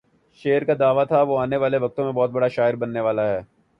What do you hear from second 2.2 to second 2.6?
بڑا